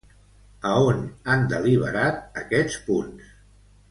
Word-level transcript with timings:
A 0.69 0.71
on 0.85 1.03
han 1.33 1.43
deliberat 1.51 2.41
aquests 2.45 2.81
punts? 2.89 3.33